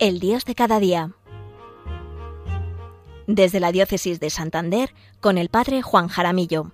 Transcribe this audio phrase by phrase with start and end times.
[0.00, 1.10] El Dios de cada día.
[3.26, 6.72] Desde la Diócesis de Santander, con el Padre Juan Jaramillo.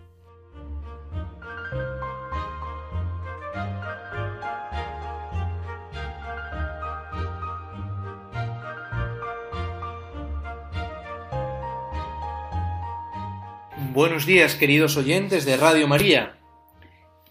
[13.93, 16.39] Buenos días, queridos oyentes de Radio María.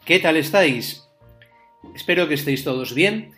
[0.03, 1.07] ¿Qué tal estáis?
[1.95, 3.33] Espero que estéis todos bien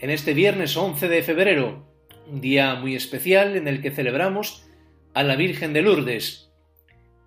[0.00, 1.93] en este viernes 11 de febrero,
[2.26, 4.64] un día muy especial en el que celebramos
[5.14, 6.50] a la Virgen de Lourdes.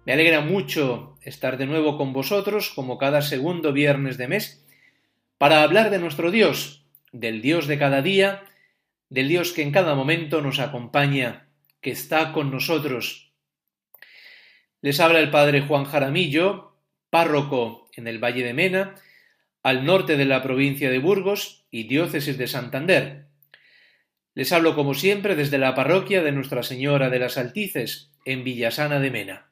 [0.05, 4.65] Me alegra mucho estar de nuevo con vosotros, como cada segundo viernes de mes,
[5.38, 8.44] para hablar de nuestro Dios, del Dios de cada día,
[9.09, 11.50] del Dios que en cada momento nos acompaña,
[11.81, 13.31] que está con nosotros.
[14.81, 16.75] Les habla el Padre Juan Jaramillo,
[17.09, 18.95] párroco en el Valle de Mena,
[19.63, 23.27] al norte de la provincia de Burgos y diócesis de Santander.
[24.38, 28.99] Les hablo como siempre desde la parroquia de Nuestra Señora de las Altices, en Villasana
[28.99, 29.49] de Mena.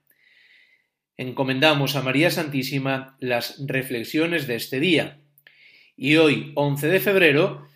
[1.17, 5.22] Encomendamos a María Santísima las reflexiones de este día.
[5.97, 7.67] Y hoy, 11 de febrero,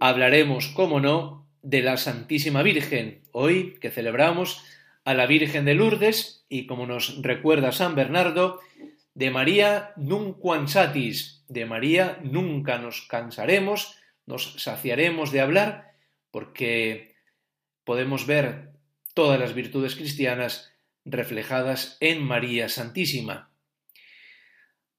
[0.00, 4.64] hablaremos, como no, de la Santísima Virgen, hoy que celebramos
[5.04, 8.58] a la Virgen de Lourdes y, como nos recuerda San Bernardo,
[9.14, 15.87] de María nunquansatis, de María nunca nos cansaremos, nos saciaremos de hablar,
[16.30, 17.16] porque
[17.84, 18.72] podemos ver
[19.14, 20.72] todas las virtudes cristianas
[21.04, 23.50] reflejadas en María Santísima.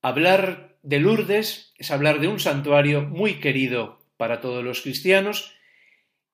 [0.02, 5.55] Hablar de Lourdes es hablar de un santuario muy querido para todos los cristianos,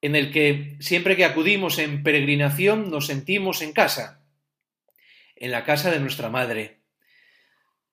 [0.01, 4.23] en el que siempre que acudimos en peregrinación nos sentimos en casa,
[5.35, 6.79] en la casa de nuestra Madre.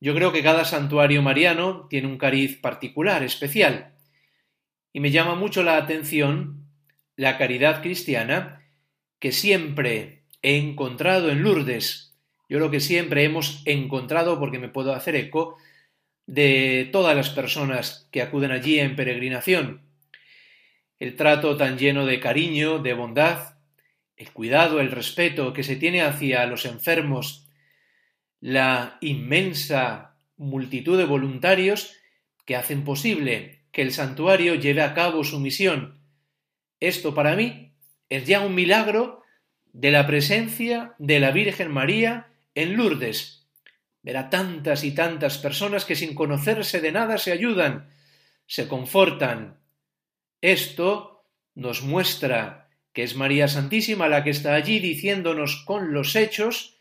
[0.00, 3.94] Yo creo que cada santuario mariano tiene un cariz particular, especial,
[4.92, 6.61] y me llama mucho la atención
[7.16, 8.62] la caridad cristiana
[9.18, 12.14] que siempre he encontrado en Lourdes.
[12.48, 15.56] Yo lo que siempre hemos encontrado, porque me puedo hacer eco,
[16.26, 19.82] de todas las personas que acuden allí en peregrinación.
[20.98, 23.56] El trato tan lleno de cariño, de bondad,
[24.16, 27.48] el cuidado, el respeto que se tiene hacia los enfermos,
[28.40, 31.94] la inmensa multitud de voluntarios
[32.44, 36.01] que hacen posible que el santuario lleve a cabo su misión,
[36.82, 37.72] esto para mí
[38.09, 39.22] es ya un milagro
[39.72, 43.47] de la presencia de la Virgen María en Lourdes.
[44.03, 47.94] Ver a tantas y tantas personas que sin conocerse de nada se ayudan,
[48.47, 49.60] se confortan.
[50.41, 56.81] Esto nos muestra que es María Santísima la que está allí diciéndonos con los hechos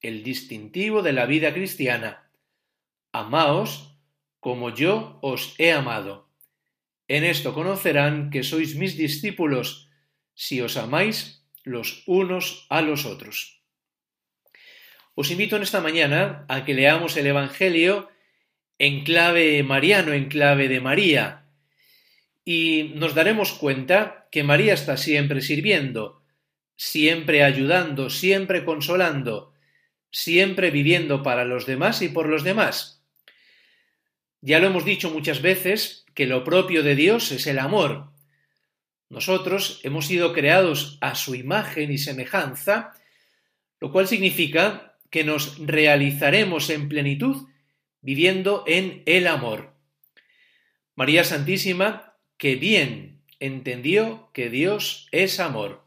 [0.00, 2.30] el distintivo de la vida cristiana.
[3.10, 3.96] Amaos
[4.38, 6.29] como yo os he amado.
[7.10, 9.90] En esto conocerán que sois mis discípulos,
[10.30, 13.66] si os amáis los unos a los otros.
[15.18, 18.14] Os invito en esta mañana a que leamos el Evangelio
[18.78, 21.50] en clave mariano, en clave de María,
[22.44, 26.22] y nos daremos cuenta que María está siempre sirviendo,
[26.76, 29.52] siempre ayudando, siempre consolando,
[30.12, 33.02] siempre viviendo para los demás y por los demás.
[34.40, 38.10] Ya lo hemos dicho muchas veces, que lo propio de Dios es el amor.
[39.08, 42.94] Nosotros hemos sido creados a su imagen y semejanza,
[43.80, 47.48] lo cual significa que nos realizaremos en plenitud
[48.00, 49.74] viviendo en el amor.
[50.94, 55.84] María Santísima, que bien entendió que Dios es amor.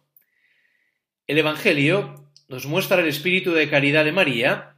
[1.28, 4.76] El Evangelio nos muestra el espíritu de caridad de María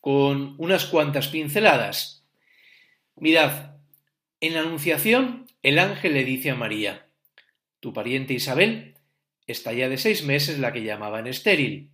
[0.00, 2.26] con unas cuantas pinceladas.
[3.16, 3.73] Mirad,
[4.46, 7.08] en la Anunciación, el ángel le dice a María,
[7.80, 8.98] Tu pariente Isabel
[9.46, 11.90] está ya de seis meses la que llamaban estéril,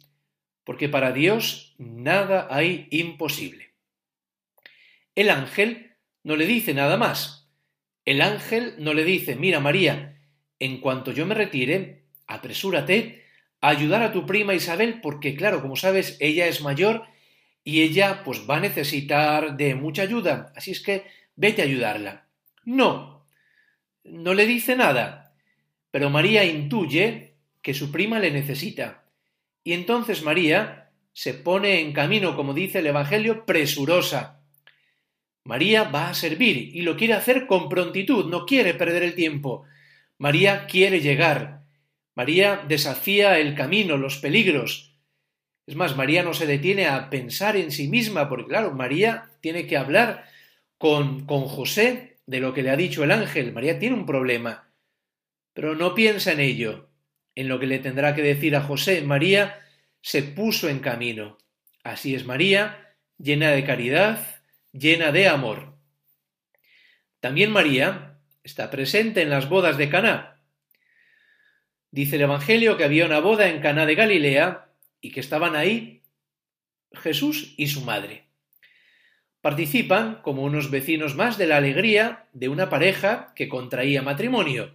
[0.65, 3.75] porque para Dios nada hay imposible.
[5.15, 7.53] El ángel no le dice nada más.
[8.05, 10.21] El ángel no le dice, mira María,
[10.59, 13.27] en cuanto yo me retire, apresúrate
[13.61, 17.05] a ayudar a tu prima Isabel, porque claro, como sabes, ella es mayor
[17.63, 21.05] y ella pues va a necesitar de mucha ayuda, así es que
[21.37, 22.30] vete a ayudarla.
[22.71, 23.27] No,
[24.05, 25.35] no le dice nada,
[25.91, 29.07] pero María intuye que su prima le necesita.
[29.65, 34.45] Y entonces María se pone en camino, como dice el Evangelio, presurosa.
[35.43, 39.65] María va a servir y lo quiere hacer con prontitud, no quiere perder el tiempo.
[40.19, 41.65] María quiere llegar.
[42.15, 44.95] María desafía el camino, los peligros.
[45.67, 49.67] Es más, María no se detiene a pensar en sí misma, porque claro, María tiene
[49.67, 50.25] que hablar
[50.79, 53.53] con, con José de lo que le ha dicho el ángel.
[53.53, 54.73] María tiene un problema,
[55.53, 56.87] pero no piensa en ello.
[57.35, 59.61] en lo que le tendrá que decir a José, María
[60.01, 61.39] se puso en camino.
[61.83, 64.43] Así es María, llena de caridad,
[64.73, 65.75] llena de amor.
[67.19, 70.43] También María está presente en las bodas de Caná.
[71.91, 74.69] Dice el Evangelio que había una boda en Caná de Galilea
[75.01, 76.03] y que estaban ahí
[76.93, 78.30] Jesús y su madre.
[79.41, 84.75] Participan como unos vecinos más de la alegría de una pareja que contraía matrimonio.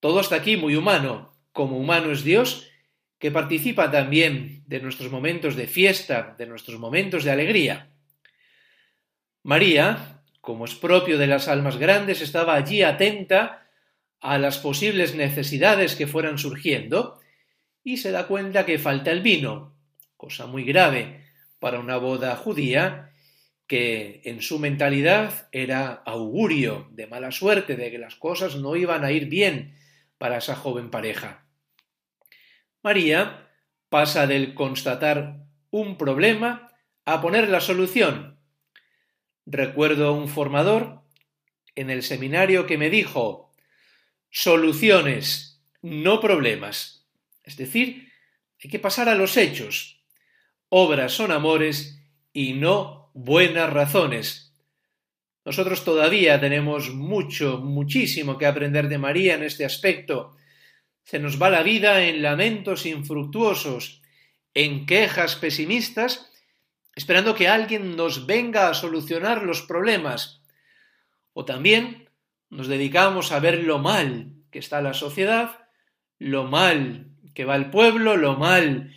[0.00, 2.68] Todo está aquí muy humano, como humano es Dios,
[3.20, 7.92] que participa también de nuestros momentos de fiesta, de nuestros momentos de alegría.
[9.44, 13.68] María, como es propio de las almas grandes, estaba allí atenta
[14.20, 17.20] a las posibles necesidades que fueran surgiendo
[17.84, 19.76] y se da cuenta que falta el vino,
[20.16, 21.24] cosa muy grave
[21.60, 23.11] para una boda judía
[23.72, 29.02] que en su mentalidad era augurio de mala suerte, de que las cosas no iban
[29.02, 29.78] a ir bien
[30.18, 31.46] para esa joven pareja.
[32.82, 33.48] María
[33.88, 36.70] pasa del constatar un problema
[37.06, 38.38] a poner la solución.
[39.46, 41.00] Recuerdo a un formador
[41.74, 43.54] en el seminario que me dijo
[44.28, 47.08] soluciones, no problemas.
[47.42, 48.12] Es decir,
[48.62, 50.04] hay que pasar a los hechos.
[50.68, 52.02] Obras son amores
[52.34, 54.52] y no buenas razones.
[55.44, 60.36] Nosotros todavía tenemos mucho, muchísimo que aprender de María en este aspecto.
[61.04, 64.02] Se nos va la vida en lamentos infructuosos,
[64.54, 66.30] en quejas pesimistas,
[66.94, 70.42] esperando que alguien nos venga a solucionar los problemas.
[71.32, 72.08] O también
[72.50, 75.58] nos dedicamos a ver lo mal que está la sociedad,
[76.18, 78.94] lo mal que va el pueblo, lo mal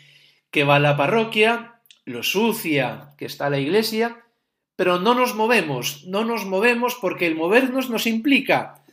[0.51, 1.74] que va la parroquia,
[2.05, 4.23] lo sucia que está la iglesia,
[4.75, 8.83] pero no nos movemos, no nos movemos porque el movernos nos implica,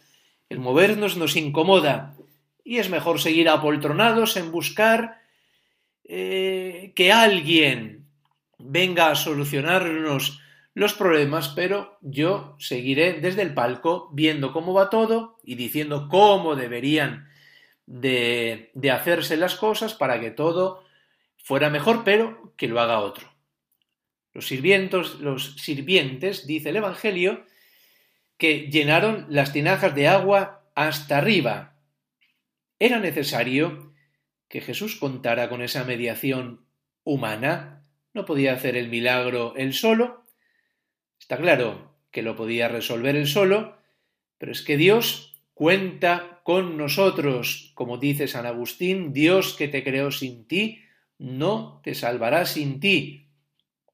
[0.49, 2.15] el movernos nos incomoda,
[2.65, 5.21] y es mejor seguir apoltronados en buscar
[6.05, 8.07] eh, que alguien
[8.59, 10.41] venga a solucionarnos
[10.75, 16.57] los problemas, pero yo seguiré desde el palco viendo cómo va todo y diciendo cómo
[16.57, 17.29] deberían
[17.87, 20.85] de, de hacerse las cosas para que todo
[21.43, 23.33] fuera mejor, pero que lo haga otro.
[24.33, 27.45] Los sirvientos, los sirvientes, dice el Evangelio,
[28.39, 31.77] que llenaron las tinajas de agua hasta arriba.
[32.79, 33.93] Era necesario
[34.49, 36.67] que Jesús contara con esa mediación
[37.05, 37.85] humana.
[38.15, 40.27] No podía hacer el milagro él solo.
[41.21, 43.79] Está claro que lo podía resolver él solo,
[44.39, 50.11] pero es que Dios cuenta con nosotros, como dice San Agustín, Dios que te creó
[50.11, 50.83] sin ti,
[51.23, 53.29] no te salvará sin ti.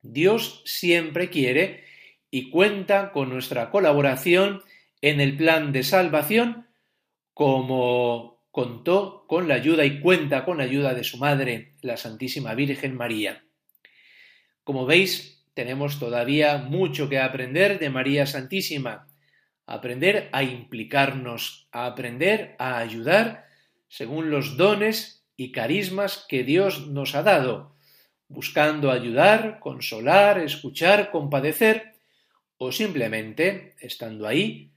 [0.01, 1.85] Dios siempre quiere
[2.31, 4.63] y cuenta con nuestra colaboración
[5.03, 6.69] en el plan de salvación,
[7.35, 12.55] como contó con la ayuda y cuenta con la ayuda de su madre, la Santísima
[12.55, 13.45] Virgen María.
[14.65, 19.07] Como veis, tenemos todavía mucho que aprender de María Santísima,
[19.67, 23.45] aprender a implicarnos, a aprender a ayudar
[23.87, 27.73] según los dones y carismas que Dios nos ha dado,
[28.27, 31.95] buscando ayudar, consolar, escuchar, compadecer,
[32.59, 34.73] o simplemente estando ahí,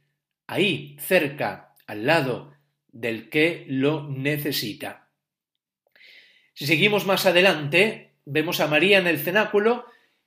[0.46, 2.53] ahí, cerca, al lado
[2.91, 5.08] del que lo necesita.
[6.53, 9.86] Si seguimos más adelante, vemos a María en el cenáculo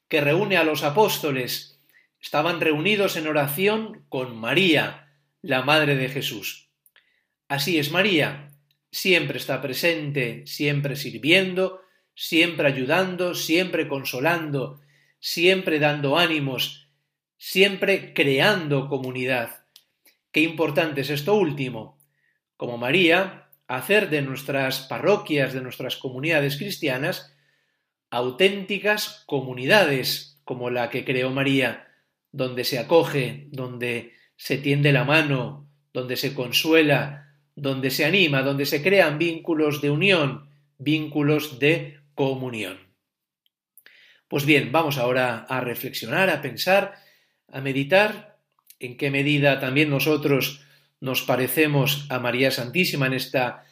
[0.09, 1.79] que reúne a los apóstoles.
[2.21, 5.13] Estaban reunidos en oración con María,
[5.43, 6.71] la Madre de Jesús.
[7.47, 8.51] Así es María,
[8.95, 11.81] siempre está presente, siempre sirviendo,
[12.15, 14.81] siempre ayudando, siempre consolando,
[15.19, 16.89] siempre dando ánimos,
[17.37, 19.67] siempre creando comunidad.
[20.31, 21.99] Qué importante es esto último.
[22.57, 27.35] Como María, hacer de nuestras parroquias, de nuestras comunidades cristianas,
[28.11, 31.89] auténticas comunidades como la que creó María,
[32.31, 37.25] donde se acoge, donde se tiende la mano, donde se consuela,
[37.57, 42.79] donde se anima, donde se crean vínculos de unión, vínculos de comunión.
[44.29, 46.95] Pues bien, vamos ahora a reflexionar, a pensar,
[47.53, 48.39] a meditar
[48.81, 50.63] en qué medida también nosotros
[51.01, 53.65] nos parecemos a María Santísima en esta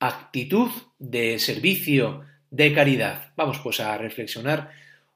[0.00, 3.32] actitud de servicio, de caridad.
[3.36, 4.70] Vamos pues a reflexionar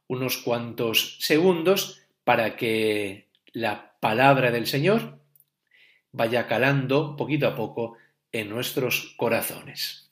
[0.07, 5.19] unos cuantos segundos para que la palabra del Señor
[6.13, 7.97] vaya calando poquito a poco
[8.33, 10.11] en nuestros corazones.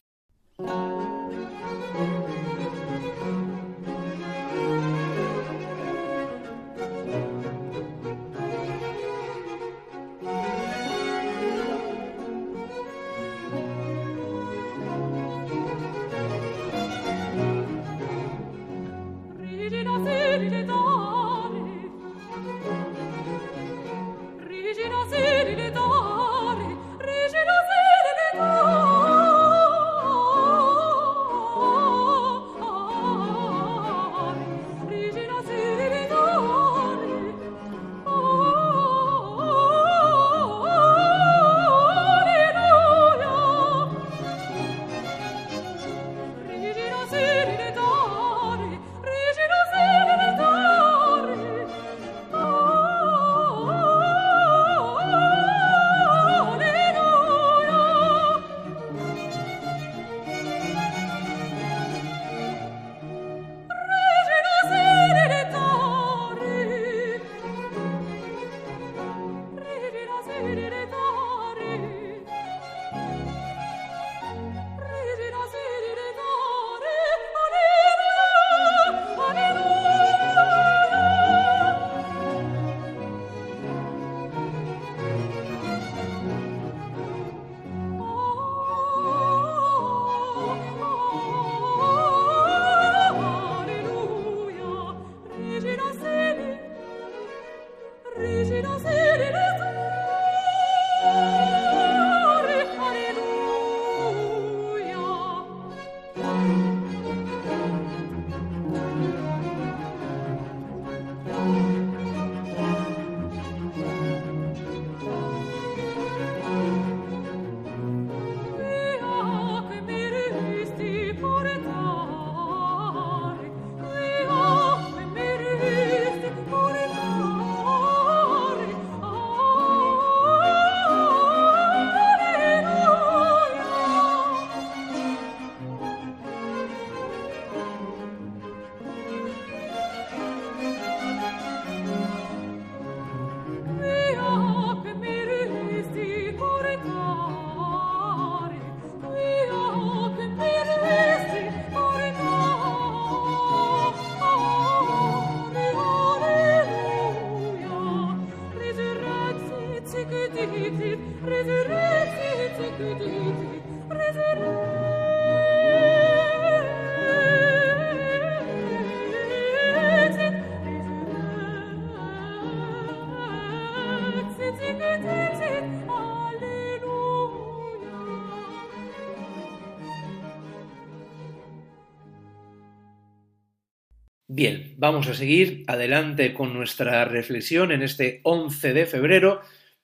[184.33, 189.43] Bien, vamos a seguir adelante con nuestra reflexión en este 11 de febrero,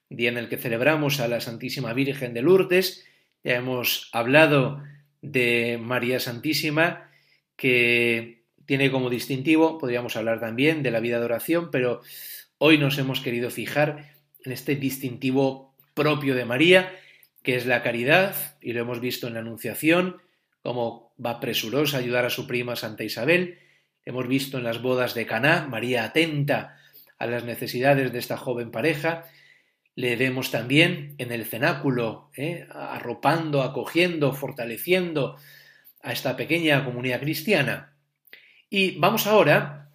[0.08, 3.04] día en el que celebramos a la Santísima Virgen de Lourdes.
[3.44, 4.82] Ya hemos hablado
[5.20, 7.10] de María Santísima,
[7.56, 12.00] que tiene como distintivo, podríamos hablar también de la vida de oración, pero
[12.58, 14.15] hoy nos hemos querido fijar
[14.46, 16.94] en este distintivo propio de María,
[17.42, 20.22] que es la caridad, y lo hemos visto en la Anunciación,
[20.62, 23.58] cómo va presurosa a ayudar a su prima Santa Isabel,
[24.06, 26.78] Hemos visto en las bodas de Caná, María atenta
[27.18, 29.24] a las necesidades de esta joven pareja.
[29.96, 32.68] Le vemos también en el cenáculo, ¿eh?
[32.70, 35.36] arropando, acogiendo, fortaleciendo
[36.02, 37.96] a esta pequeña comunidad cristiana.
[38.70, 39.90] Y vamos ahora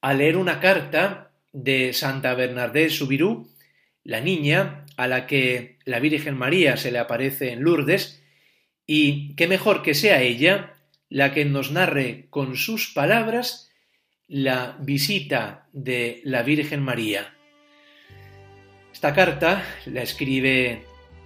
[0.00, 3.48] a leer una carta de Santa Bernardé Subirú,
[4.02, 8.22] la niña a la que la Virgen María se le aparece en Lourdes,
[8.86, 10.74] y qué mejor que sea ella
[11.08, 13.70] la que nos narre con sus palabras
[14.26, 17.36] la visita de la Virgen María.
[18.92, 20.82] Esta carta la escribe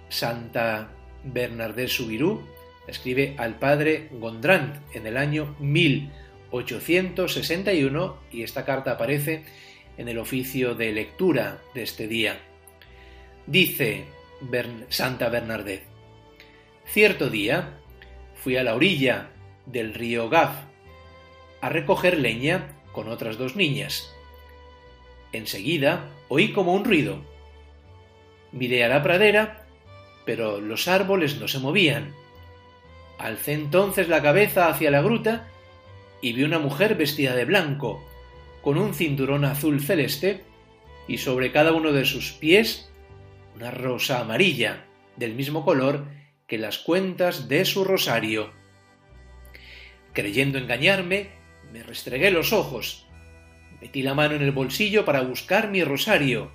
[0.09, 0.91] Santa
[1.23, 2.47] Bernardé Subirú,
[2.85, 9.43] la escribe al padre Gondrand en el año 1861 y esta carta aparece
[9.99, 12.39] en el oficio de lectura de este día.
[13.45, 14.05] Dice
[14.87, 15.83] Santa Bernardé,
[16.85, 17.77] cierto día
[18.33, 19.31] fui a la orilla
[19.65, 20.55] del río Gaf
[21.59, 24.15] a recoger leña con otras dos niñas.
[25.33, 27.19] Enseguida oí como un ruido.
[28.53, 29.65] Miré a la pradera,
[30.25, 32.15] pero los árboles no se movían.
[33.17, 35.49] Alcé entonces la cabeza hacia la gruta
[36.21, 38.01] y vi una mujer vestida de blanco,
[38.69, 40.43] con un cinturón azul celeste
[41.07, 42.91] y sobre cada uno de sus pies
[43.55, 44.85] una rosa amarilla,
[45.15, 46.05] del mismo color
[46.45, 48.51] que las cuentas de su rosario.
[50.13, 51.29] Creyendo engañarme,
[51.73, 53.07] me restregué los ojos,
[53.81, 56.51] metí la mano en el bolsillo para buscar mi rosario.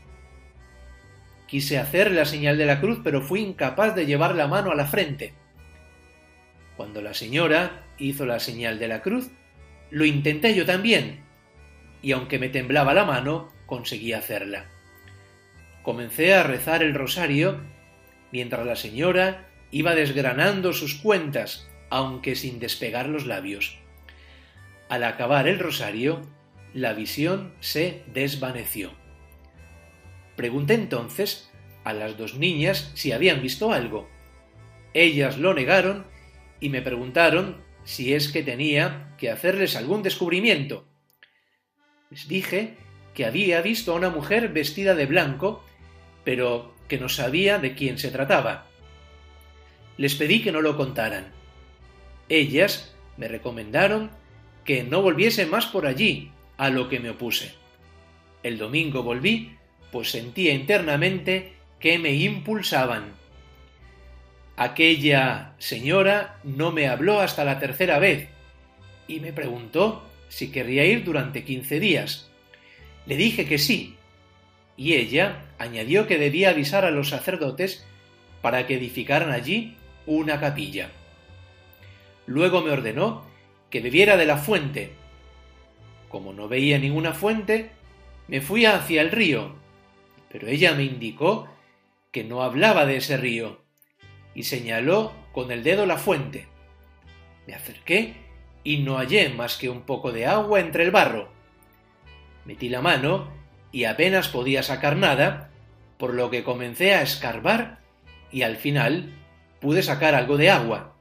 [1.48, 4.76] Quise hacer la señal de la cruz, pero fui incapaz de llevar la mano a
[4.76, 5.34] la frente.
[6.76, 9.32] Cuando la señora hizo la señal de la cruz,
[9.90, 11.23] lo intenté yo también,
[12.04, 14.66] y aunque me temblaba la mano, conseguí hacerla.
[15.82, 17.62] Comencé a rezar el rosario
[18.30, 23.78] mientras la señora iba desgranando sus cuentas, aunque sin despegar los labios.
[24.90, 26.20] Al acabar el rosario,
[26.74, 28.92] la visión se desvaneció.
[30.36, 31.50] Pregunté entonces
[31.84, 34.10] a las dos niñas si habían visto algo.
[34.92, 36.06] Ellas lo negaron
[36.60, 40.86] y me preguntaron si es que tenía que hacerles algún descubrimiento.
[42.14, 42.74] Les dije
[43.12, 45.64] que había visto a una mujer vestida de blanco,
[46.22, 48.68] pero que no sabía de quién se trataba.
[49.96, 51.32] Les pedí que no lo contaran.
[52.28, 54.12] Ellas me recomendaron
[54.64, 57.52] que no volviese más por allí, a lo que me opuse.
[58.44, 59.56] El domingo volví,
[59.90, 63.14] pues sentía internamente que me impulsaban.
[64.56, 68.28] Aquella señora no me habló hasta la tercera vez
[69.08, 72.30] y me preguntó si querría ir durante quince días.
[73.06, 73.96] Le dije que sí,
[74.76, 77.86] y ella añadió que debía avisar a los sacerdotes
[78.42, 79.76] para que edificaran allí
[80.06, 80.90] una capilla.
[82.26, 83.24] Luego me ordenó
[83.70, 84.92] que bebiera de la fuente.
[86.08, 87.70] Como no veía ninguna fuente,
[88.28, 89.56] me fui hacia el río,
[90.30, 91.48] pero ella me indicó
[92.10, 93.62] que no hablaba de ese río,
[94.34, 96.46] y señaló con el dedo la fuente.
[97.46, 98.14] Me acerqué
[98.64, 101.28] y no hallé más que un poco de agua entre el barro.
[102.44, 103.30] Metí la mano
[103.70, 105.50] y apenas podía sacar nada,
[105.98, 107.80] por lo que comencé a escarbar
[108.32, 109.14] y al final
[109.60, 110.96] pude sacar algo de agua.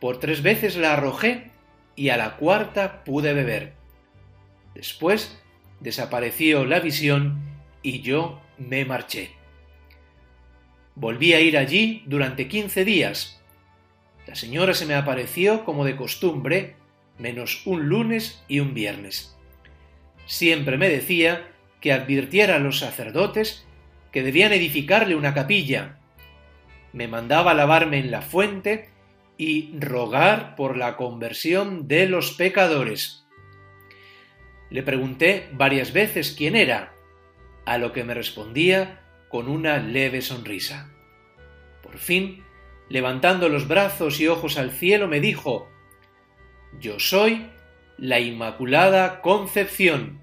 [0.00, 1.50] Por tres veces la arrojé
[1.96, 3.72] y a la cuarta pude beber.
[4.74, 5.42] Después
[5.80, 7.40] desapareció la visión
[7.82, 9.32] y yo me marché.
[10.94, 13.35] Volví a ir allí durante quince días.
[14.26, 16.76] La señora se me apareció como de costumbre,
[17.18, 19.36] menos un lunes y un viernes.
[20.26, 21.48] Siempre me decía
[21.80, 23.64] que advirtiera a los sacerdotes
[24.10, 25.98] que debían edificarle una capilla.
[26.92, 28.90] Me mandaba lavarme en la fuente
[29.38, 33.26] y rogar por la conversión de los pecadores.
[34.70, 36.92] Le pregunté varias veces quién era,
[37.64, 40.90] a lo que me respondía con una leve sonrisa.
[41.82, 42.42] Por fin,
[42.88, 45.68] levantando los brazos y ojos al cielo, me dijo,
[46.78, 47.46] Yo soy
[47.98, 50.20] la Inmaculada Concepción.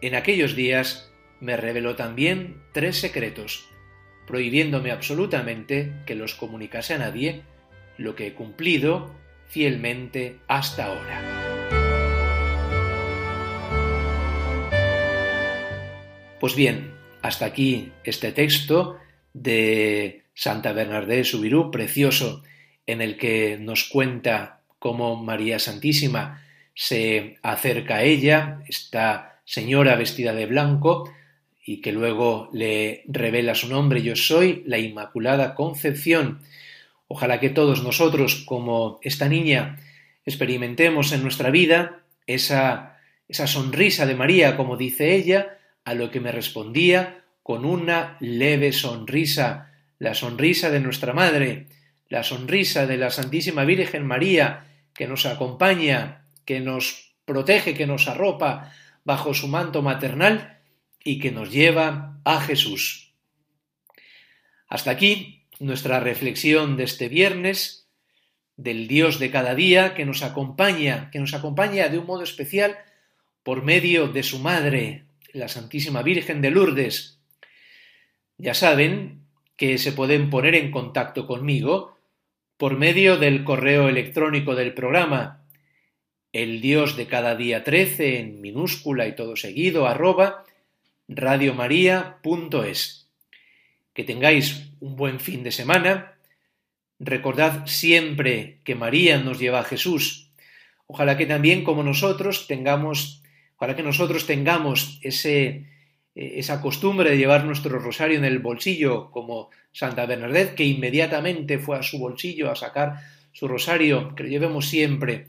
[0.00, 3.68] En aquellos días me reveló también tres secretos,
[4.26, 7.42] prohibiéndome absolutamente que los comunicase a nadie,
[7.96, 9.14] lo que he cumplido
[9.48, 11.40] fielmente hasta ahora.
[16.38, 18.96] Pues bien, hasta aquí este texto
[19.32, 22.42] de Santa Bernardé Subirú, precioso,
[22.86, 26.42] en el que nos cuenta cómo María Santísima
[26.74, 31.12] se acerca a ella, esta señora vestida de blanco,
[31.64, 36.40] y que luego le revela su nombre, yo soy la Inmaculada Concepción.
[37.06, 39.78] Ojalá que todos nosotros, como esta niña,
[40.24, 46.20] experimentemos en nuestra vida esa, esa sonrisa de María, como dice ella, a lo que
[46.20, 51.66] me respondía con una leve sonrisa, la sonrisa de nuestra Madre,
[52.08, 58.08] la sonrisa de la Santísima Virgen María, que nos acompaña, que nos protege, que nos
[58.08, 58.72] arropa
[59.04, 60.58] bajo su manto maternal
[61.02, 63.12] y que nos lleva a Jesús.
[64.68, 67.88] Hasta aquí nuestra reflexión de este viernes
[68.56, 72.76] del Dios de cada día que nos acompaña, que nos acompaña de un modo especial
[73.42, 77.19] por medio de su Madre, la Santísima Virgen de Lourdes.
[78.40, 79.26] Ya saben
[79.58, 81.98] que se pueden poner en contacto conmigo
[82.56, 85.44] por medio del correo electrónico del programa,
[86.32, 90.46] el Dios de cada día 13 en minúscula y todo seguido, arroba
[91.06, 93.10] radiomaria.es.
[93.92, 96.14] Que tengáis un buen fin de semana.
[96.98, 100.30] Recordad siempre que María nos lleva a Jesús.
[100.86, 103.22] Ojalá que también como nosotros tengamos
[103.58, 105.66] para que nosotros tengamos ese,
[106.14, 111.78] esa costumbre de llevar nuestro rosario en el bolsillo, como Santa Bernadette, que inmediatamente fue
[111.78, 113.00] a su bolsillo a sacar
[113.32, 115.26] su rosario, que lo llevemos siempre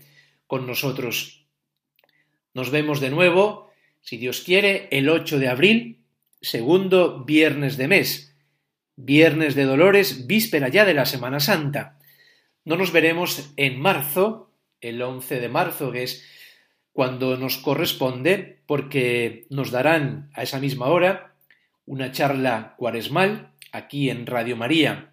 [0.48, 1.46] con nosotros.
[2.54, 6.02] Nos vemos de nuevo, si Dios quiere, el 8 de abril,
[6.42, 8.36] segundo viernes de mes,
[8.96, 12.00] viernes de Dolores, víspera ya de la Semana Santa.
[12.66, 16.26] No nos veremos en marzo, el 11 de marzo, que es
[16.94, 21.36] cuando nos corresponde, porque nos darán a esa misma hora
[21.86, 25.12] una charla cuaresmal aquí en Radio María.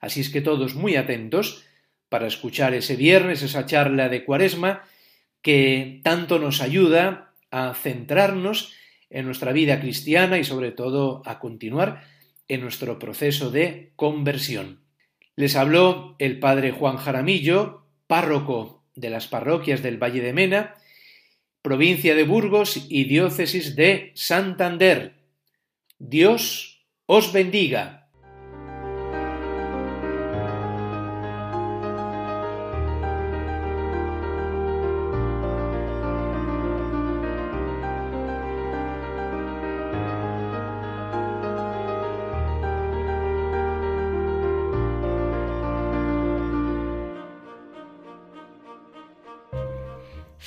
[0.00, 1.64] Así es que todos muy atentos
[2.08, 4.82] para escuchar ese viernes esa charla de cuaresma
[5.42, 8.74] que tanto nos ayuda a centrarnos
[9.10, 12.04] en nuestra vida cristiana y sobre todo a continuar
[12.48, 14.80] en nuestro proceso de conversión.
[15.36, 20.74] Les habló el padre Juan Jaramillo, párroco de las parroquias del Valle de Mena,
[21.62, 25.14] provincia de Burgos y diócesis de Santander.
[25.98, 27.99] Dios os bendiga.